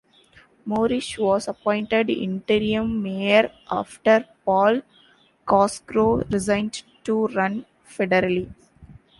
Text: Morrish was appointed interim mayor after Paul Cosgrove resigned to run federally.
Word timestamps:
Morrish 0.67 1.19
was 1.19 1.47
appointed 1.47 2.09
interim 2.09 3.03
mayor 3.03 3.51
after 3.69 4.25
Paul 4.45 4.81
Cosgrove 5.45 6.23
resigned 6.33 6.81
to 7.03 7.27
run 7.27 7.67
federally. 7.87 8.51